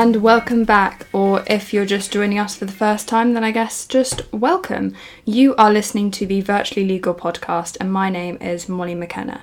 [0.00, 3.50] And welcome back, or if you're just joining us for the first time, then I
[3.50, 4.94] guess just welcome.
[5.26, 9.42] You are listening to the Virtually Legal podcast, and my name is Molly McKenna.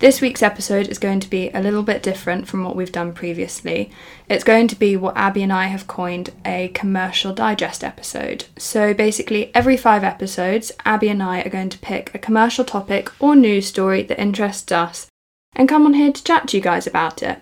[0.00, 3.12] This week's episode is going to be a little bit different from what we've done
[3.12, 3.92] previously.
[4.28, 8.46] It's going to be what Abby and I have coined a commercial digest episode.
[8.58, 13.12] So basically, every five episodes, Abby and I are going to pick a commercial topic
[13.22, 15.06] or news story that interests us
[15.54, 17.40] and come on here to chat to you guys about it.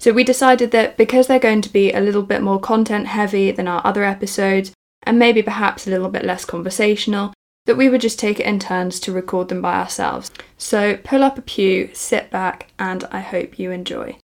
[0.00, 3.50] So we decided that because they're going to be a little bit more content heavy
[3.50, 7.34] than our other episodes, and maybe perhaps a little bit less conversational,
[7.66, 10.30] that we would just take it in turns to record them by ourselves.
[10.56, 14.16] So pull up a pew, sit back, and I hope you enjoy.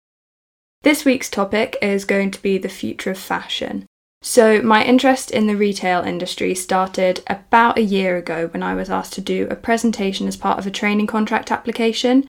[0.83, 3.85] This week's topic is going to be the future of fashion.
[4.21, 8.89] So, my interest in the retail industry started about a year ago when I was
[8.89, 12.27] asked to do a presentation as part of a training contract application.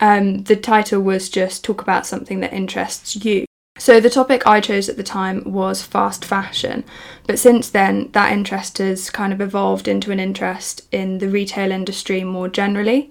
[0.00, 3.44] Um, the title was just talk about something that interests you.
[3.76, 6.84] So the topic I chose at the time was fast fashion,
[7.26, 11.72] but since then that interest has kind of evolved into an interest in the retail
[11.72, 13.10] industry more generally.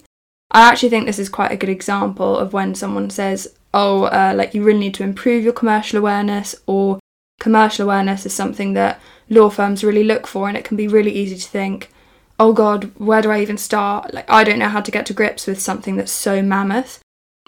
[0.51, 4.33] I actually think this is quite a good example of when someone says, "Oh, uh,
[4.35, 6.99] like you really need to improve your commercial awareness," or
[7.39, 11.11] commercial awareness is something that law firms really look for, and it can be really
[11.11, 11.89] easy to think,
[12.39, 14.13] oh god, where do I even start?
[14.13, 16.99] Like, I don't know how to get to grips with something that's so mammoth.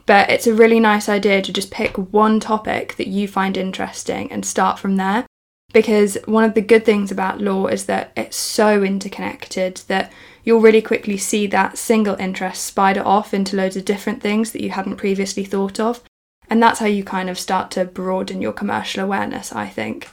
[0.05, 4.31] But it's a really nice idea to just pick one topic that you find interesting
[4.31, 5.25] and start from there.
[5.73, 10.11] Because one of the good things about law is that it's so interconnected that
[10.43, 14.61] you'll really quickly see that single interest spider off into loads of different things that
[14.61, 16.01] you hadn't previously thought of.
[16.49, 20.09] And that's how you kind of start to broaden your commercial awareness, I think.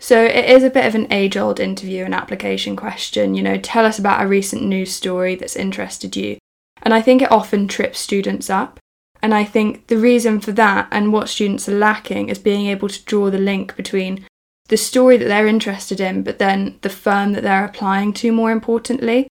[0.00, 3.34] So it is a bit of an age old interview and application question.
[3.34, 6.38] You know, tell us about a recent news story that's interested you.
[6.82, 8.80] And I think it often trips students up.
[9.22, 12.88] And I think the reason for that and what students are lacking is being able
[12.88, 14.24] to draw the link between
[14.68, 18.50] the story that they're interested in, but then the firm that they're applying to, more
[18.50, 19.28] importantly.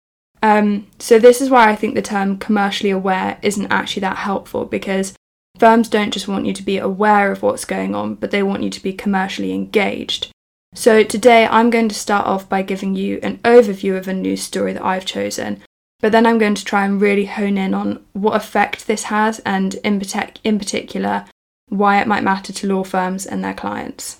[0.41, 4.63] Um, so, this is why I think the term commercially aware isn't actually that helpful
[4.63, 5.13] because
[5.57, 8.63] firms don't just want you to be aware of what's going on, but they want
[8.63, 10.32] you to be commercially engaged.
[10.75, 14.41] So, today I'm going to start off by giving you an overview of a news
[14.41, 15.61] story that I've chosen,
[15.99, 19.39] but then I'm going to try and really hone in on what effect this has
[19.45, 21.25] and, in, partic- in particular,
[21.69, 24.19] why it might matter to law firms and their clients.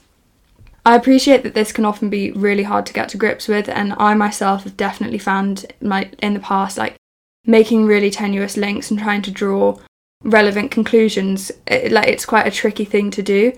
[0.86, 3.94] I appreciate that this can often be really hard to get to grips with, and
[3.98, 6.96] I myself have definitely found my, in the past like
[7.46, 9.80] making really tenuous links and trying to draw
[10.24, 11.52] relevant conclusions.
[11.66, 13.54] It, like it's quite a tricky thing to do.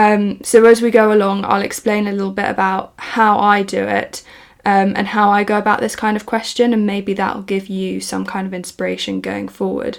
[0.00, 3.82] Um, so as we go along, I'll explain a little bit about how I do
[3.82, 4.22] it
[4.64, 8.00] um, and how I go about this kind of question, and maybe that'll give you
[8.00, 9.98] some kind of inspiration going forward.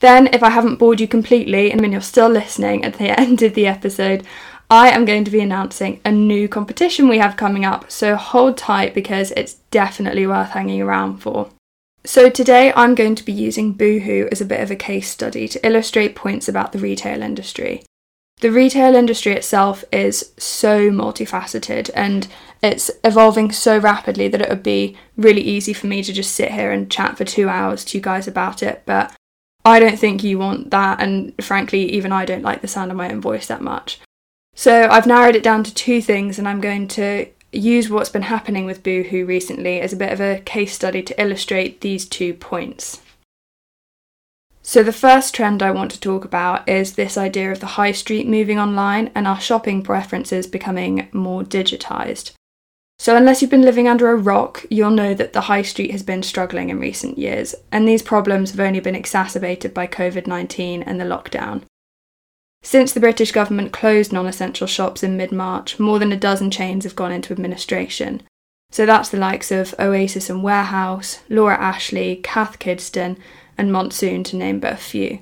[0.00, 3.52] Then, if I haven't bored you completely and you're still listening at the end of
[3.52, 4.26] the episode,
[4.70, 8.56] I am going to be announcing a new competition we have coming up, so hold
[8.56, 11.50] tight because it's definitely worth hanging around for.
[12.06, 15.46] So, today I'm going to be using Boohoo as a bit of a case study
[15.48, 17.82] to illustrate points about the retail industry
[18.40, 22.26] the retail industry itself is so multifaceted and
[22.62, 26.52] it's evolving so rapidly that it would be really easy for me to just sit
[26.52, 28.82] here and chat for two hours to you guys about it.
[28.84, 29.14] But
[29.64, 32.96] I don't think you want that, and frankly, even I don't like the sound of
[32.96, 34.00] my own voice that much.
[34.54, 38.22] So I've narrowed it down to two things, and I'm going to use what's been
[38.22, 42.34] happening with Boohoo recently as a bit of a case study to illustrate these two
[42.34, 43.00] points.
[44.62, 47.92] So, the first trend I want to talk about is this idea of the high
[47.92, 52.32] street moving online and our shopping preferences becoming more digitised.
[52.98, 56.02] So, unless you've been living under a rock, you'll know that the high street has
[56.02, 60.82] been struggling in recent years, and these problems have only been exacerbated by COVID 19
[60.82, 61.62] and the lockdown.
[62.62, 66.50] Since the British government closed non essential shops in mid March, more than a dozen
[66.50, 68.22] chains have gone into administration.
[68.70, 73.16] So that's the likes of Oasis and Warehouse, Laura Ashley, Cath Kidston,
[73.60, 75.20] and Monsoon, to name but a few.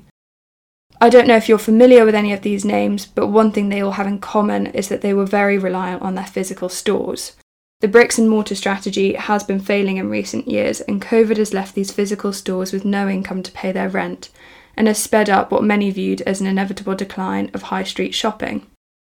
[1.00, 3.80] I don't know if you're familiar with any of these names, but one thing they
[3.80, 7.36] all have in common is that they were very reliant on their physical stores.
[7.80, 11.74] The bricks and mortar strategy has been failing in recent years, and COVID has left
[11.74, 14.30] these physical stores with no income to pay their rent,
[14.76, 18.66] and has sped up what many viewed as an inevitable decline of high street shopping.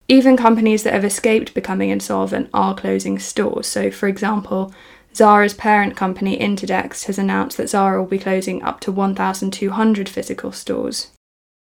[0.08, 4.72] Even companies that have escaped becoming insolvent are closing stores, so, for example,
[5.18, 10.52] Zara's parent company Inditex has announced that Zara will be closing up to 1,200 physical
[10.52, 11.10] stores.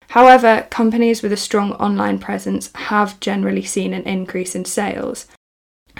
[0.08, 5.26] However, companies with a strong online presence have generally seen an increase in sales.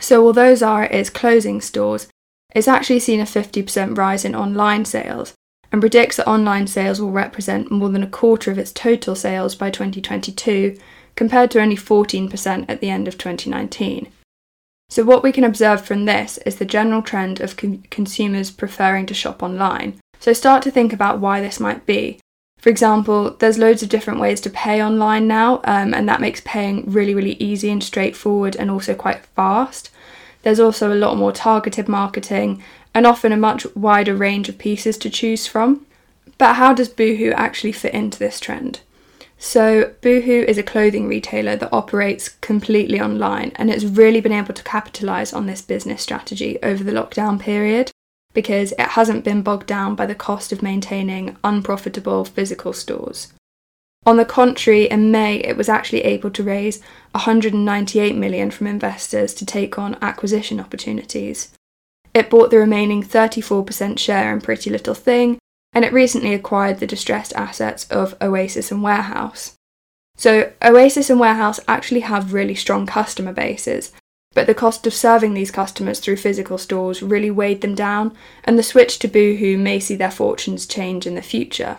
[0.01, 2.09] So, although Zara is closing stores,
[2.53, 5.33] it's actually seen a 50% rise in online sales
[5.71, 9.55] and predicts that online sales will represent more than a quarter of its total sales
[9.55, 10.77] by 2022
[11.15, 14.09] compared to only 14% at the end of 2019.
[14.89, 19.07] So, what we can observe from this is the general trend of con- consumers preferring
[19.07, 20.01] to shop online.
[20.21, 22.21] So, start to think about why this might be.
[22.59, 26.41] For example, there's loads of different ways to pay online now, um, and that makes
[26.45, 29.91] paying really, really easy and straightforward and also quite fast.
[30.43, 32.63] There's also a lot more targeted marketing
[32.95, 35.85] and often a much wider range of pieces to choose from.
[36.39, 38.81] But how does Boohoo actually fit into this trend?
[39.39, 44.55] So, Boohoo is a clothing retailer that operates completely online and it's really been able
[44.55, 47.91] to capitalise on this business strategy over the lockdown period
[48.33, 53.33] because it hasn't been bogged down by the cost of maintaining unprofitable physical stores.
[54.07, 56.81] On the contrary, in May it was actually able to raise
[57.13, 61.53] 198 million from investors to take on acquisition opportunities.
[62.15, 65.39] It bought the remaining 34% share in Pretty Little Thing
[65.77, 69.59] and it recently acquired the distressed assets of Oasis and Warehouse.
[70.17, 73.93] So, Oasis and Warehouse actually have really strong customer bases,
[74.33, 78.59] but the cost of serving these customers through physical stores really weighed them down, and
[78.59, 81.77] the switch to Boohoo may see their fortunes change in the future.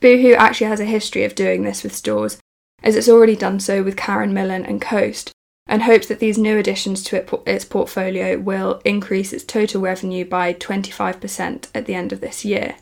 [0.00, 2.38] Boohoo actually has a history of doing this with stores,
[2.84, 5.32] as it's already done so with Karen Millen and Coast,
[5.68, 10.24] and hopes that these new additions to it, its portfolio will increase its total revenue
[10.24, 12.76] by 25% at the end of this year.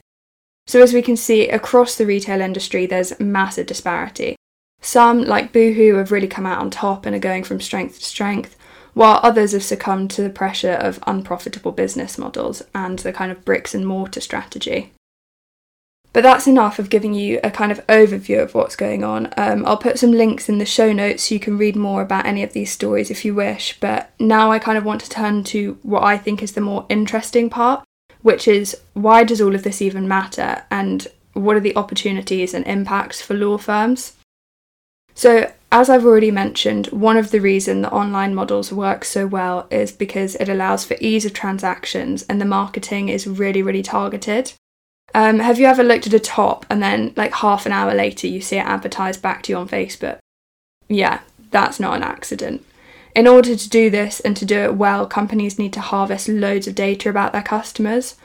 [0.69, 4.37] So, as we can see across the retail industry, there's massive disparity.
[4.81, 8.05] Some, like Boohoo, have really come out on top and are going from strength to
[8.05, 8.57] strength,
[8.95, 13.45] while others have succumbed to the pressure of unprofitable business models and the kind of
[13.45, 14.93] bricks and mortar strategy.
[16.17, 19.29] But that's enough of giving you a kind of overview of what's going on.
[19.37, 22.25] Um, I'll put some links in the show notes so you can read more about
[22.25, 23.79] any of these stories if you wish.
[23.81, 26.87] But now I kind of want to turn to what I think is the more
[26.89, 27.85] interesting part,
[28.23, 32.67] which is why does all of this even matter and what are the opportunities and
[32.67, 34.15] impacts for law firms?
[35.15, 39.67] So, as I've already mentioned, one of the reasons that online models work so well
[39.71, 44.55] is because it allows for ease of transactions and the marketing is really, really targeted.
[45.15, 48.27] Um, have you ever looked at a top and then, like, half an hour later,
[48.27, 50.19] you see it advertised back to you on Facebook?
[50.89, 51.21] Yeah,
[51.51, 52.65] that's not an accident.
[53.15, 56.67] In order to do this and to do it well, companies need to harvest loads
[56.67, 58.17] of data about their customers.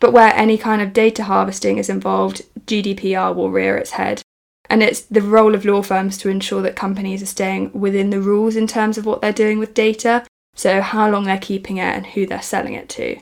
[0.00, 4.22] But where any kind of data harvesting is involved, GDPR will rear its head.
[4.70, 8.20] And it's the role of law firms to ensure that companies are staying within the
[8.20, 10.24] rules in terms of what they're doing with data,
[10.54, 13.18] so how long they're keeping it and who they're selling it to.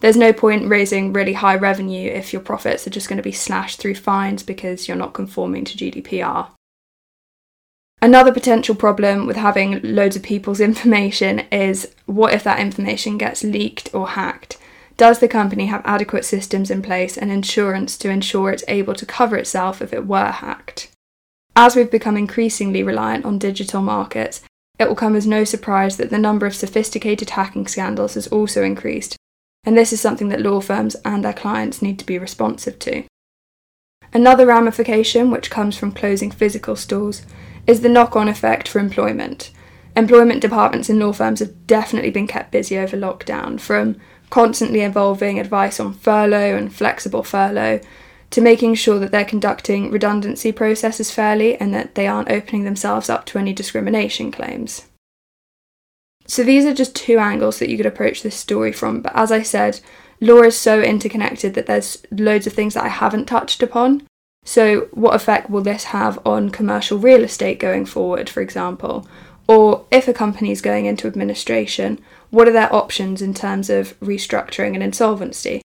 [0.00, 3.32] There's no point raising really high revenue if your profits are just going to be
[3.32, 6.50] slashed through fines because you're not conforming to GDPR.
[8.00, 13.42] Another potential problem with having loads of people's information is what if that information gets
[13.42, 14.56] leaked or hacked?
[14.96, 19.06] Does the company have adequate systems in place and insurance to ensure it's able to
[19.06, 20.90] cover itself if it were hacked?
[21.54, 24.42] As we've become increasingly reliant on digital markets,
[24.78, 28.62] it will come as no surprise that the number of sophisticated hacking scandals has also
[28.62, 29.16] increased,
[29.64, 33.04] and this is something that law firms and their clients need to be responsive to.
[34.12, 37.26] Another ramification, which comes from closing physical stores,
[37.66, 39.50] is the knock on effect for employment.
[39.94, 44.00] Employment departments in law firms have definitely been kept busy over lockdown, from
[44.30, 47.80] constantly evolving advice on furlough and flexible furlough
[48.30, 53.08] to making sure that they're conducting redundancy processes fairly and that they aren't opening themselves
[53.08, 54.87] up to any discrimination claims.
[56.28, 59.00] So these are just two angles that you could approach this story from.
[59.00, 59.80] But as I said,
[60.20, 64.06] law is so interconnected that there's loads of things that I haven't touched upon.
[64.44, 69.06] So, what effect will this have on commercial real estate going forward, for example?
[69.46, 71.98] Or if a company is going into administration,
[72.30, 75.62] what are their options in terms of restructuring and insolvency?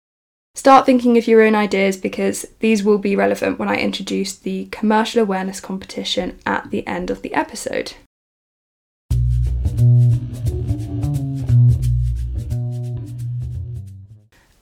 [0.55, 4.67] Start thinking of your own ideas because these will be relevant when I introduce the
[4.71, 7.93] commercial awareness competition at the end of the episode.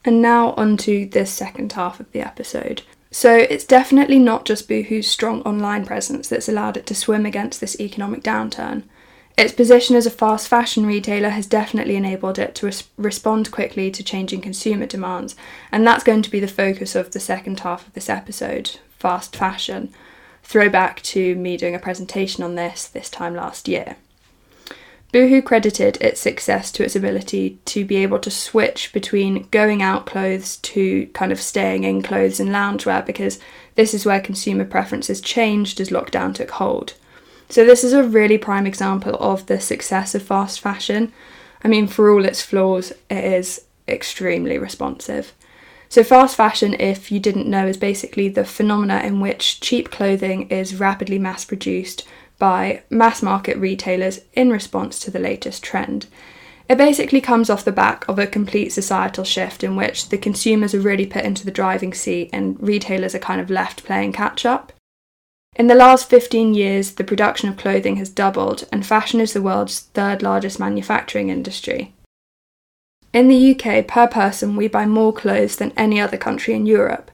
[0.03, 2.81] And now onto the second half of the episode.
[3.12, 7.60] So it's definitely not just Boohoo's strong online presence that's allowed it to swim against
[7.60, 8.84] this economic downturn.
[9.38, 13.89] Its position as a fast fashion retailer has definitely enabled it to res- respond quickly
[13.91, 15.36] to changing consumer demands,
[15.72, 19.36] and that's going to be the focus of the second half of this episode fast
[19.36, 19.91] fashion.
[20.43, 23.96] Throwback to me doing a presentation on this this time last year.
[25.12, 30.06] Boohoo credited its success to its ability to be able to switch between going out
[30.06, 33.38] clothes to kind of staying in clothes and loungewear because
[33.75, 36.94] this is where consumer preferences changed as lockdown took hold.
[37.50, 41.12] So, this is a really prime example of the success of fast fashion.
[41.62, 45.34] I mean, for all its flaws, it is extremely responsive.
[45.89, 50.48] So, fast fashion, if you didn't know, is basically the phenomena in which cheap clothing
[50.48, 52.08] is rapidly mass produced
[52.41, 56.07] by mass market retailers in response to the latest trend.
[56.67, 60.74] It basically comes off the back of a complete societal shift in which the consumers
[60.74, 64.43] are really put into the driving seat and retailers are kind of left playing catch
[64.43, 64.74] up.
[65.55, 69.41] In the last 15 years, the production of clothing has doubled, and fashion is the
[69.41, 71.93] world's third largest manufacturing industry.
[73.13, 77.12] In the UK, per person, we buy more clothes than any other country in Europe,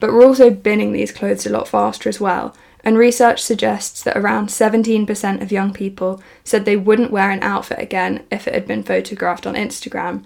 [0.00, 2.54] but we're also binning these clothes a lot faster as well,
[2.86, 7.78] and research suggests that around 17% of young people said they wouldn't wear an outfit
[7.78, 10.24] again if it had been photographed on Instagram.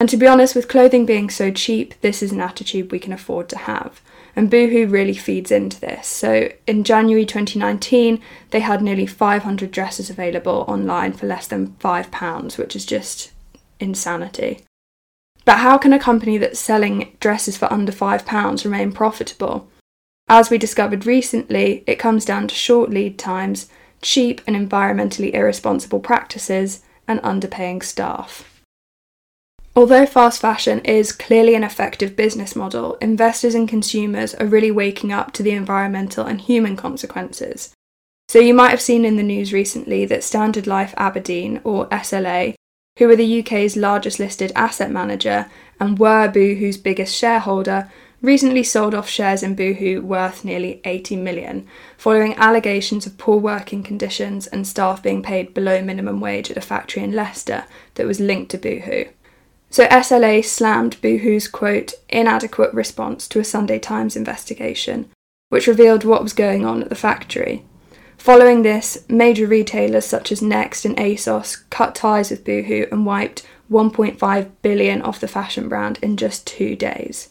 [0.00, 3.12] And to be honest, with clothing being so cheap, this is an attitude we can
[3.12, 4.00] afford to have
[4.36, 6.06] and Boohoo really feeds into this.
[6.06, 12.58] So in January 2019, they had nearly 500 dresses available online for less than £5,
[12.58, 13.32] which is just
[13.78, 14.64] insanity.
[15.44, 19.68] But how can a company that's selling dresses for under £5 remain profitable?
[20.32, 23.68] As we discovered recently, it comes down to short lead times,
[24.00, 28.62] cheap and environmentally irresponsible practices, and underpaying staff.
[29.74, 35.12] Although fast fashion is clearly an effective business model, investors and consumers are really waking
[35.12, 37.74] up to the environmental and human consequences.
[38.28, 42.54] So, you might have seen in the news recently that Standard Life Aberdeen, or SLA,
[43.00, 47.90] who are the UK's largest listed asset manager and were Boohoo's biggest shareholder,
[48.22, 53.82] recently sold off shares in Boohoo worth nearly 80 million, following allegations of poor working
[53.82, 58.20] conditions and staff being paid below minimum wage at a factory in Leicester that was
[58.20, 59.06] linked to Boohoo.
[59.70, 65.08] So SLA slammed Boohoo's quote, inadequate response to a Sunday Times investigation,
[65.48, 67.64] which revealed what was going on at the factory.
[68.18, 73.46] Following this, major retailers such as Next and ASOS cut ties with Boohoo and wiped
[73.70, 77.29] 1.5 billion off the fashion brand in just two days.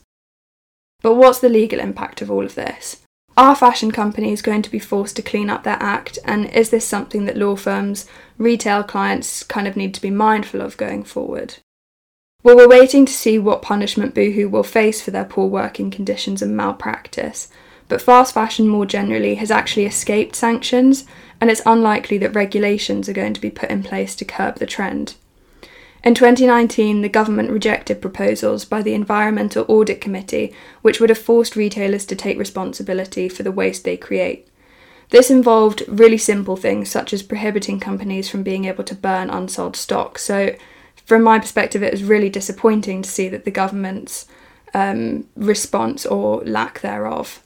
[1.01, 3.01] But what's the legal impact of all of this?
[3.37, 6.85] Are fashion companies going to be forced to clean up their act, and is this
[6.85, 8.05] something that law firms,
[8.37, 11.55] retail clients kind of need to be mindful of going forward?
[12.43, 16.41] Well, we're waiting to see what punishment Boohoo will face for their poor working conditions
[16.41, 17.47] and malpractice,
[17.87, 21.05] but fast fashion more generally has actually escaped sanctions,
[21.39, 24.65] and it's unlikely that regulations are going to be put in place to curb the
[24.65, 25.15] trend.
[26.03, 31.55] In 2019, the government rejected proposals by the Environmental Audit Committee, which would have forced
[31.55, 34.47] retailers to take responsibility for the waste they create.
[35.09, 39.75] This involved really simple things such as prohibiting companies from being able to burn unsold
[39.75, 40.55] stock, so
[41.05, 44.27] from my perspective, it was really disappointing to see that the government's
[44.75, 47.41] um, response or lack thereof.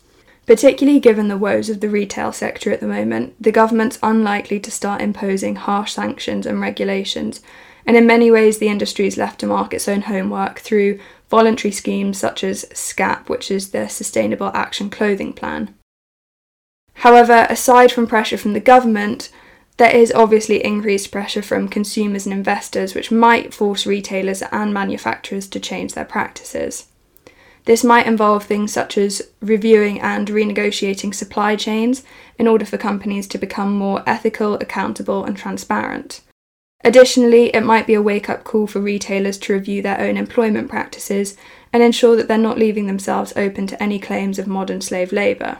[0.45, 4.71] Particularly given the woes of the retail sector at the moment, the government's unlikely to
[4.71, 7.41] start imposing harsh sanctions and regulations,
[7.85, 11.71] and in many ways, the industry is left to mark its own homework through voluntary
[11.71, 15.73] schemes such as SCAP, which is the Sustainable Action Clothing Plan.
[16.95, 19.29] However, aside from pressure from the government,
[19.77, 25.47] there is obviously increased pressure from consumers and investors, which might force retailers and manufacturers
[25.47, 26.87] to change their practices.
[27.65, 32.03] This might involve things such as reviewing and renegotiating supply chains
[32.37, 36.21] in order for companies to become more ethical, accountable, and transparent.
[36.83, 40.69] Additionally, it might be a wake up call for retailers to review their own employment
[40.69, 41.37] practices
[41.71, 45.59] and ensure that they're not leaving themselves open to any claims of modern slave labour.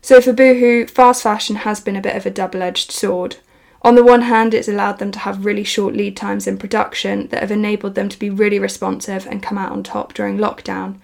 [0.00, 3.38] So for Boohoo, fast fashion has been a bit of a double edged sword.
[3.82, 7.26] On the one hand, it's allowed them to have really short lead times in production
[7.28, 11.00] that have enabled them to be really responsive and come out on top during lockdown.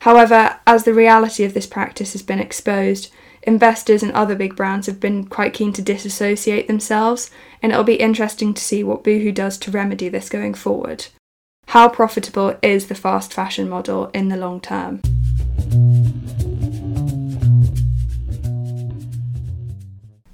[0.00, 3.10] However, as the reality of this practice has been exposed,
[3.42, 7.30] investors and other big brands have been quite keen to disassociate themselves,
[7.62, 11.06] and it'll be interesting to see what Boohoo does to remedy this going forward.
[11.68, 15.00] How profitable is the fast fashion model in the long term?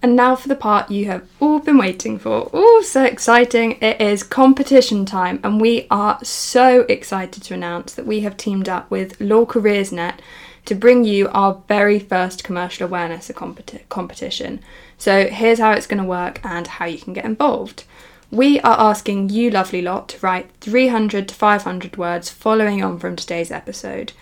[0.02, 2.50] And now for the part you have all been waiting for.
[2.52, 3.78] Oh, so exciting!
[3.80, 8.68] It is competition time, and we are so excited to announce that we have teamed
[8.68, 10.20] up with Law Careers Net
[10.64, 14.60] to bring you our very first commercial awareness competi- competition.
[14.98, 17.84] So, here's how it's going to work and how you can get involved.
[18.32, 23.14] We are asking you, lovely lot, to write 300 to 500 words following on from
[23.14, 24.12] today's episode.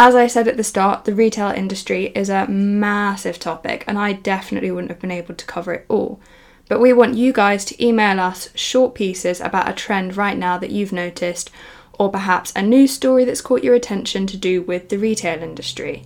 [0.00, 4.12] As I said at the start, the retail industry is a massive topic, and I
[4.12, 6.20] definitely wouldn't have been able to cover it all.
[6.68, 10.56] But we want you guys to email us short pieces about a trend right now
[10.58, 11.50] that you've noticed,
[11.98, 16.04] or perhaps a news story that's caught your attention to do with the retail industry.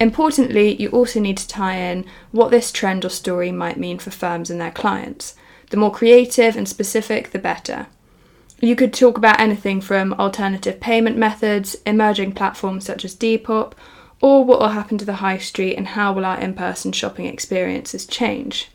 [0.00, 4.10] Importantly, you also need to tie in what this trend or story might mean for
[4.10, 5.36] firms and their clients.
[5.70, 7.86] The more creative and specific, the better.
[8.60, 13.72] You could talk about anything from alternative payment methods, emerging platforms such as Depop,
[14.22, 17.26] or what will happen to the high street and how will our in person shopping
[17.26, 18.70] experiences change.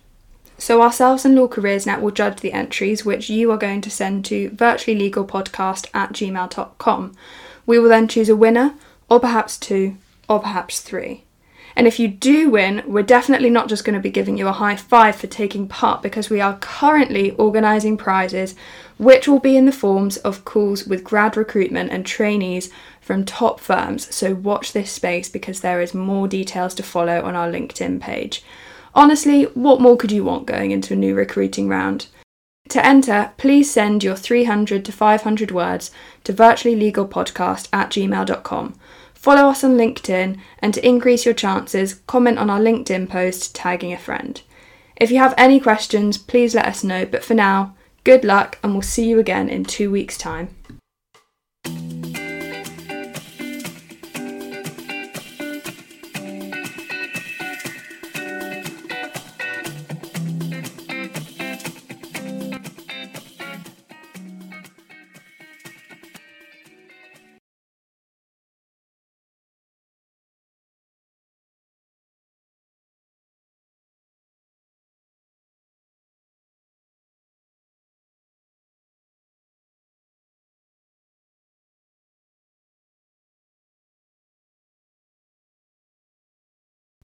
[0.60, 3.90] So, ourselves and Law Careers Net will judge the entries, which you are going to
[3.90, 7.16] send to virtuallylegalpodcast at gmail.com.
[7.66, 8.76] We will then choose a winner,
[9.10, 9.98] or perhaps two,
[10.30, 11.24] or perhaps three.
[11.76, 14.54] And if you do win, we're definitely not just going to be giving you a
[14.54, 18.56] high five for taking part because we are currently organising prizes,
[18.98, 23.60] which will be in the forms of calls with grad recruitment and trainees from top
[23.60, 24.14] firms.
[24.14, 28.44] So watch this space because there is more details to follow on our LinkedIn page.
[28.94, 32.08] Honestly, what more could you want going into a new recruiting round?
[32.70, 35.92] To enter, please send your 300 to 500 words
[36.24, 38.76] to virtuallylegalpodcast at gmail.com
[39.22, 43.94] Follow us on LinkedIn, and to increase your chances, comment on our LinkedIn post tagging
[43.94, 44.42] a friend.
[44.96, 48.74] If you have any questions, please let us know, but for now, good luck and
[48.74, 50.50] we'll see you again in two weeks' time.